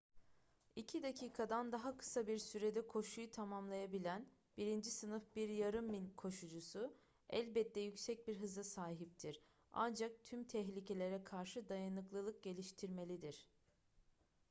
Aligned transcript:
i̇ki 0.75 1.03
dakikadan 1.03 1.71
daha 1.71 1.97
kısa 1.97 2.27
bir 2.27 2.37
sürede 2.37 2.87
koşuyu 2.87 3.31
tamamlayabilen 3.31 4.25
birinci 4.57 4.91
sınıf 4.91 5.35
bir 5.35 5.49
yarım 5.49 5.85
mil 5.85 6.15
koşucusu 6.15 6.93
elbette 7.29 7.79
yüksek 7.79 8.27
bir 8.27 8.35
hıza 8.39 8.63
sahiptir 8.63 9.41
ancak 9.73 10.23
tüm 10.23 10.43
tehlikelere 10.43 11.23
karşı 11.23 11.69
dayanıklılık 11.69 12.43
geliştirmelidir 12.43 13.47